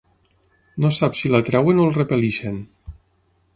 [0.85, 2.61] No sap si l'atreuen o el repel·leixen.